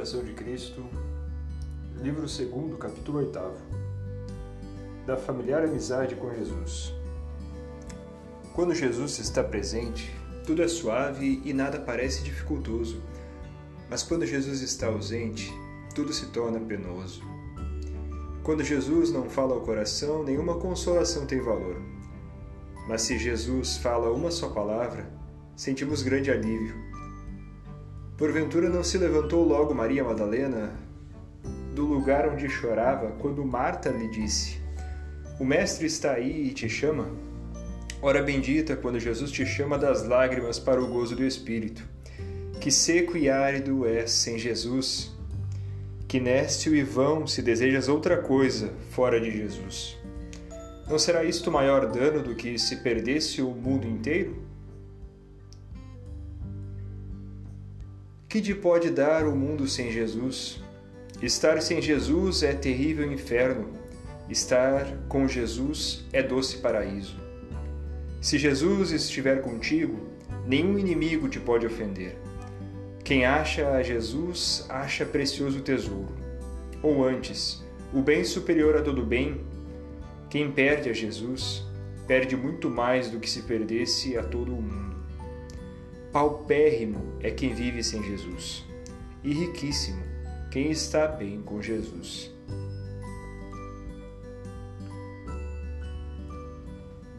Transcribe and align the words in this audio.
Imitação 0.00 0.24
de 0.24 0.32
Cristo, 0.32 0.82
livro 2.00 2.22
2, 2.22 2.78
capítulo 2.78 3.18
8. 3.18 3.38
Da 5.06 5.18
familiar 5.18 5.62
amizade 5.62 6.14
com 6.14 6.34
Jesus. 6.34 6.94
Quando 8.54 8.74
Jesus 8.74 9.18
está 9.18 9.44
presente, 9.44 10.10
tudo 10.46 10.62
é 10.62 10.68
suave 10.68 11.42
e 11.44 11.52
nada 11.52 11.78
parece 11.78 12.22
dificultoso. 12.22 13.02
Mas 13.90 14.02
quando 14.02 14.24
Jesus 14.24 14.62
está 14.62 14.86
ausente, 14.86 15.52
tudo 15.94 16.14
se 16.14 16.28
torna 16.28 16.58
penoso. 16.58 17.22
Quando 18.42 18.64
Jesus 18.64 19.12
não 19.12 19.28
fala 19.28 19.52
ao 19.52 19.60
coração, 19.60 20.24
nenhuma 20.24 20.54
consolação 20.54 21.26
tem 21.26 21.42
valor. 21.42 21.76
Mas 22.88 23.02
se 23.02 23.18
Jesus 23.18 23.76
fala 23.76 24.10
uma 24.10 24.30
só 24.30 24.48
palavra, 24.48 25.12
sentimos 25.54 26.02
grande 26.02 26.30
alívio 26.30 26.89
Porventura 28.20 28.68
não 28.68 28.84
se 28.84 28.98
levantou 28.98 29.42
logo 29.42 29.74
Maria 29.74 30.04
Madalena 30.04 30.74
do 31.74 31.86
lugar 31.86 32.28
onde 32.28 32.50
chorava 32.50 33.12
quando 33.12 33.42
Marta 33.42 33.88
lhe 33.88 34.08
disse: 34.08 34.60
O 35.40 35.44
Mestre 35.44 35.86
está 35.86 36.12
aí 36.12 36.48
e 36.48 36.52
te 36.52 36.68
chama? 36.68 37.08
Ora 38.02 38.22
bendita 38.22 38.76
quando 38.76 39.00
Jesus 39.00 39.30
te 39.30 39.46
chama 39.46 39.78
das 39.78 40.06
lágrimas 40.06 40.58
para 40.58 40.82
o 40.82 40.86
gozo 40.86 41.16
do 41.16 41.24
Espírito. 41.24 41.82
Que 42.60 42.70
seco 42.70 43.16
e 43.16 43.30
árido 43.30 43.86
é 43.86 44.06
sem 44.06 44.38
Jesus. 44.38 45.16
Que 46.06 46.20
nécio 46.20 46.76
e 46.76 46.82
vão 46.82 47.26
se 47.26 47.40
desejas 47.40 47.88
outra 47.88 48.18
coisa 48.18 48.70
fora 48.90 49.18
de 49.18 49.30
Jesus. 49.30 49.96
Não 50.86 50.98
será 50.98 51.24
isto 51.24 51.50
maior 51.50 51.86
dano 51.86 52.22
do 52.22 52.34
que 52.34 52.58
se 52.58 52.76
perdesse 52.82 53.40
o 53.40 53.48
mundo 53.48 53.86
inteiro? 53.86 54.36
Que 58.30 58.40
te 58.40 58.54
pode 58.54 58.90
dar 58.90 59.26
o 59.26 59.34
mundo 59.34 59.66
sem 59.66 59.90
Jesus? 59.90 60.62
Estar 61.20 61.60
sem 61.60 61.82
Jesus 61.82 62.44
é 62.44 62.52
terrível 62.52 63.12
inferno. 63.12 63.70
Estar 64.28 64.86
com 65.08 65.26
Jesus 65.26 66.04
é 66.12 66.22
doce 66.22 66.58
paraíso. 66.58 67.16
Se 68.20 68.38
Jesus 68.38 68.92
estiver 68.92 69.42
contigo, 69.42 70.06
nenhum 70.46 70.78
inimigo 70.78 71.28
te 71.28 71.40
pode 71.40 71.66
ofender. 71.66 72.16
Quem 73.02 73.26
acha 73.26 73.68
a 73.68 73.82
Jesus 73.82 74.64
acha 74.68 75.04
precioso 75.04 75.60
tesouro. 75.60 76.14
Ou 76.84 77.02
antes, 77.02 77.66
o 77.92 78.00
bem 78.00 78.22
superior 78.22 78.76
a 78.76 78.82
todo 78.82 79.04
bem. 79.04 79.40
Quem 80.30 80.52
perde 80.52 80.88
a 80.88 80.92
Jesus, 80.92 81.66
perde 82.06 82.36
muito 82.36 82.70
mais 82.70 83.10
do 83.10 83.18
que 83.18 83.28
se 83.28 83.42
perdesse 83.42 84.16
a 84.16 84.22
todo 84.22 84.52
o 84.52 84.62
mundo. 84.62 84.99
Paupérrimo 86.12 87.16
é 87.20 87.30
quem 87.30 87.54
vive 87.54 87.84
sem 87.84 88.02
Jesus, 88.02 88.66
e 89.22 89.32
riquíssimo 89.32 90.02
quem 90.50 90.68
está 90.68 91.06
bem 91.06 91.40
com 91.40 91.62
Jesus. 91.62 92.32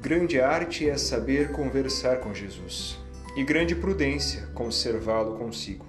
Grande 0.00 0.40
arte 0.40 0.88
é 0.88 0.96
saber 0.96 1.52
conversar 1.52 2.18
com 2.18 2.34
Jesus, 2.34 2.98
e 3.36 3.44
grande 3.44 3.76
prudência 3.76 4.48
conservá-lo 4.54 5.38
consigo. 5.38 5.86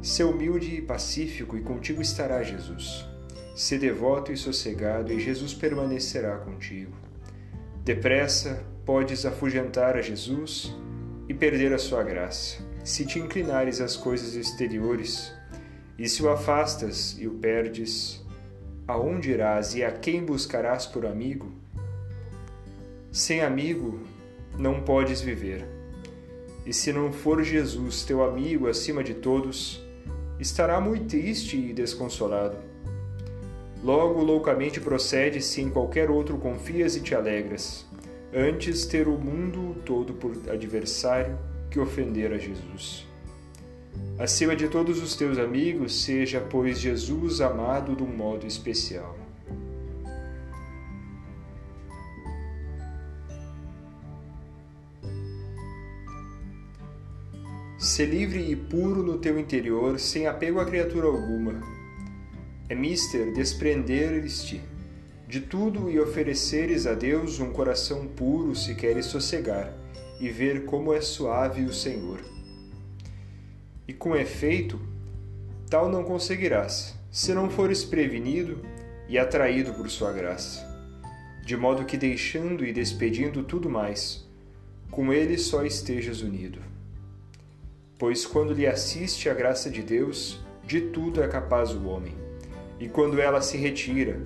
Ser 0.00 0.24
humilde 0.24 0.76
e 0.76 0.82
pacífico, 0.82 1.56
e 1.56 1.60
contigo 1.60 2.00
estará 2.00 2.40
Jesus. 2.44 3.04
Ser 3.56 3.80
devoto 3.80 4.30
e 4.30 4.36
sossegado, 4.36 5.12
e 5.12 5.18
Jesus 5.18 5.52
permanecerá 5.52 6.36
contigo. 6.36 6.92
Depressa 7.82 8.64
podes 8.84 9.26
afugentar 9.26 9.96
a 9.96 10.02
Jesus 10.02 10.72
e 11.28 11.34
perder 11.34 11.72
a 11.72 11.78
sua 11.78 12.02
graça. 12.02 12.58
Se 12.84 13.04
te 13.04 13.18
inclinares 13.18 13.80
às 13.80 13.96
coisas 13.96 14.34
exteriores, 14.34 15.32
e 15.98 16.08
se 16.08 16.22
o 16.22 16.30
afastas 16.30 17.16
e 17.18 17.26
o 17.26 17.32
perdes, 17.32 18.24
aonde 18.86 19.30
irás 19.30 19.74
e 19.74 19.82
a 19.82 19.90
quem 19.90 20.24
buscarás 20.24 20.86
por 20.86 21.06
amigo? 21.06 21.50
Sem 23.10 23.40
amigo 23.40 24.00
não 24.58 24.82
podes 24.82 25.20
viver. 25.20 25.66
E 26.64 26.72
se 26.72 26.92
não 26.92 27.12
for 27.12 27.42
Jesus 27.42 28.04
teu 28.04 28.22
amigo 28.22 28.68
acima 28.68 29.02
de 29.02 29.14
todos, 29.14 29.82
estará 30.38 30.80
muito 30.80 31.08
triste 31.08 31.56
e 31.56 31.72
desconsolado. 31.72 32.58
Logo, 33.82 34.22
loucamente 34.22 34.80
procede 34.80 35.40
se 35.40 35.60
em 35.60 35.70
qualquer 35.70 36.10
outro 36.10 36.36
confias 36.38 36.96
e 36.96 37.00
te 37.00 37.14
alegras 37.14 37.85
antes 38.36 38.84
ter 38.84 39.08
o 39.08 39.16
mundo 39.16 39.80
todo 39.86 40.12
por 40.12 40.32
adversário 40.50 41.38
que 41.70 41.80
ofender 41.80 42.34
a 42.34 42.38
Jesus. 42.38 43.06
Acima 44.18 44.54
de 44.54 44.68
todos 44.68 45.02
os 45.02 45.16
teus 45.16 45.38
amigos, 45.38 46.04
seja, 46.04 46.38
pois, 46.38 46.78
Jesus 46.78 47.40
amado 47.40 47.96
de 47.96 48.02
um 48.02 48.14
modo 48.14 48.46
especial. 48.46 49.16
Ser 57.78 58.06
livre 58.06 58.50
e 58.50 58.54
puro 58.54 59.02
no 59.02 59.16
teu 59.16 59.38
interior, 59.38 59.98
sem 59.98 60.26
apego 60.26 60.60
a 60.60 60.66
criatura 60.66 61.06
alguma. 61.06 61.60
É 62.68 62.74
mister 62.74 63.32
desprender-te 63.32 64.60
de 65.26 65.40
tudo 65.40 65.90
e 65.90 65.98
ofereceres 65.98 66.86
a 66.86 66.94
Deus 66.94 67.40
um 67.40 67.52
coração 67.52 68.06
puro 68.06 68.54
se 68.54 68.74
queres 68.74 69.06
sossegar 69.06 69.72
e 70.20 70.28
ver 70.28 70.64
como 70.64 70.94
é 70.94 71.00
suave 71.00 71.64
o 71.64 71.72
Senhor. 71.72 72.20
E 73.88 73.92
com 73.92 74.14
efeito, 74.14 74.80
tal 75.68 75.88
não 75.88 76.04
conseguirás, 76.04 76.94
se 77.10 77.34
não 77.34 77.50
fores 77.50 77.84
prevenido 77.84 78.60
e 79.08 79.18
atraído 79.18 79.74
por 79.74 79.90
sua 79.90 80.12
graça, 80.12 80.64
de 81.44 81.56
modo 81.56 81.84
que 81.84 81.96
deixando 81.96 82.64
e 82.64 82.72
despedindo 82.72 83.42
tudo 83.42 83.68
mais, 83.68 84.24
com 84.90 85.12
ele 85.12 85.36
só 85.38 85.64
estejas 85.64 86.20
unido. 86.22 86.60
Pois 87.98 88.24
quando 88.24 88.54
lhe 88.54 88.66
assiste 88.66 89.28
a 89.28 89.34
graça 89.34 89.70
de 89.70 89.82
Deus, 89.82 90.40
de 90.64 90.80
tudo 90.80 91.22
é 91.22 91.28
capaz 91.28 91.72
o 91.72 91.86
homem, 91.86 92.14
e 92.78 92.88
quando 92.88 93.20
ela 93.20 93.40
se 93.40 93.56
retira, 93.56 94.20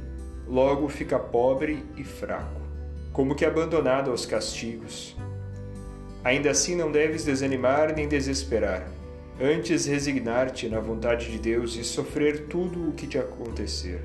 logo 0.51 0.89
fica 0.89 1.17
pobre 1.17 1.85
e 1.97 2.03
fraco, 2.03 2.61
como 3.13 3.37
que 3.37 3.45
abandonado 3.45 4.11
aos 4.11 4.27
castigos. 4.27 5.17
Ainda 6.25 6.51
assim 6.51 6.75
não 6.75 6.91
deves 6.91 7.25
desanimar 7.25 7.95
nem 7.95 8.09
desesperar, 8.09 8.91
antes 9.41 9.87
resignar-te 9.87 10.69
na 10.69 10.81
vontade 10.81 11.31
de 11.31 11.39
Deus 11.39 11.77
e 11.77 11.85
sofrer 11.85 12.49
tudo 12.49 12.89
o 12.89 12.93
que 12.93 13.07
te 13.07 13.17
acontecer, 13.17 14.03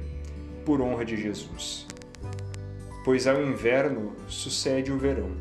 por 0.63 0.79
honra 0.79 1.03
de 1.03 1.17
Jesus. 1.17 1.88
Pois 3.03 3.25
ao 3.25 3.41
inverno 3.41 4.13
sucede 4.27 4.91
o 4.91 5.00
verão, 5.00 5.31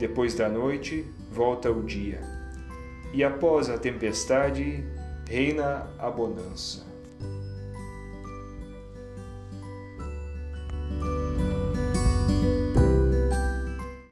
depois 0.00 0.34
da 0.34 0.48
noite 0.48 1.06
volta 1.30 1.70
o 1.70 1.82
dia, 1.84 2.20
e 3.12 3.22
após 3.22 3.70
a 3.70 3.78
tempestade 3.78 4.84
reina 5.28 5.88
a 5.96 6.10
bonança. 6.10 6.93